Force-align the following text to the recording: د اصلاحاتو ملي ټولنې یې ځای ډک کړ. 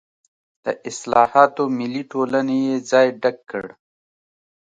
د 0.63 0.65
اصلاحاتو 0.89 1.63
ملي 1.77 2.03
ټولنې 2.11 2.57
یې 2.67 2.75
ځای 2.91 3.07
ډک 3.21 3.37
کړ. 3.51 3.65